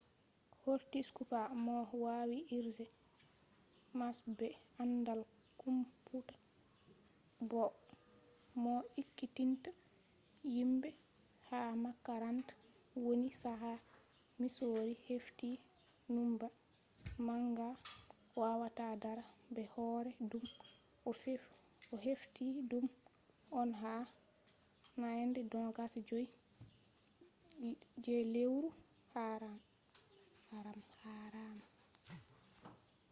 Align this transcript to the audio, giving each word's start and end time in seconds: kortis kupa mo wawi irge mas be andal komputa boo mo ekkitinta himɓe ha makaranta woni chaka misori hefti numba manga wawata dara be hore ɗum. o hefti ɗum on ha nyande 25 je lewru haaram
kortis 0.61 1.07
kupa 1.17 1.39
mo 1.65 1.75
wawi 2.03 2.39
irge 2.57 2.85
mas 3.99 4.17
be 4.37 4.47
andal 4.81 5.21
komputa 5.61 6.35
boo 7.49 7.71
mo 8.63 8.73
ekkitinta 9.01 9.71
himɓe 10.55 10.89
ha 11.47 11.59
makaranta 11.83 12.53
woni 13.03 13.29
chaka 13.41 13.71
misori 14.39 14.93
hefti 15.07 15.49
numba 16.13 16.47
manga 17.27 17.67
wawata 18.39 18.85
dara 19.03 19.25
be 19.53 19.61
hore 19.73 20.11
ɗum. 20.29 20.45
o 21.93 21.95
hefti 22.05 22.45
ɗum 22.69 22.85
on 23.59 23.69
ha 23.81 23.93
nyande 24.99 25.39
25 25.49 26.33
je 28.03 28.15
lewru 28.33 28.69
haaram 29.13 29.59